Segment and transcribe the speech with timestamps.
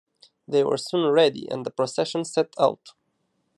[0.47, 2.93] They were soon ready, and the procession set out.